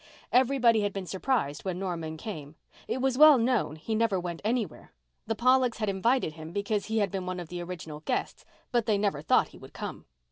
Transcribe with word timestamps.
Everybody 0.31 0.81
had 0.81 0.93
been 0.93 1.05
surprised 1.05 1.63
when 1.63 1.77
Norman 1.77 2.17
came. 2.17 2.55
It 2.87 3.01
was 3.01 3.19
well 3.19 3.37
known 3.37 3.75
he 3.75 3.93
never 3.93 4.19
went 4.19 4.41
anywhere. 4.43 4.91
The 5.27 5.35
Pollocks 5.35 5.77
had 5.77 5.89
invited 5.89 6.33
him 6.33 6.51
because 6.53 6.87
he 6.87 6.97
had 6.97 7.11
been 7.11 7.27
one 7.27 7.39
of 7.39 7.49
the 7.49 7.61
original 7.61 7.99
guests, 7.99 8.43
but 8.71 8.87
they 8.87 8.97
never 8.97 9.21
thought 9.21 9.49
he 9.49 9.59
would 9.59 9.73
come. 9.73 10.05